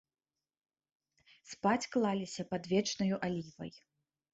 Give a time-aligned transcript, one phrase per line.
[1.51, 3.71] Спаць клаліся пад вечнаю алівай.